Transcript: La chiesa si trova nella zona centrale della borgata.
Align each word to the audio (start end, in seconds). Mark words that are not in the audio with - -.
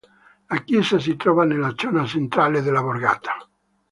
La 0.49 0.63
chiesa 0.63 0.97
si 0.97 1.15
trova 1.15 1.43
nella 1.45 1.75
zona 1.77 2.07
centrale 2.07 2.63
della 2.63 2.81
borgata. 2.81 3.33